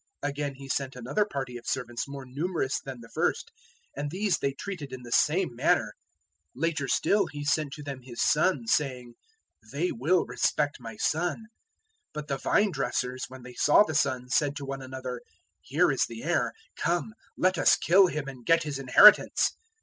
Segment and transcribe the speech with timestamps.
[0.23, 3.51] 021:036 Again he sent another party of servants more numerous than the first;
[3.95, 5.93] and these they treated in the same manner.
[6.57, 9.13] 021:037 Later still he sent to them his son, saying,
[9.71, 11.45] "`They will respect my son.' 021:038
[12.13, 15.21] "But the vine dressers, when they saw the son, said to one another,
[15.71, 19.51] "`Here is the heir: come, let us kill him and get his inheritance.'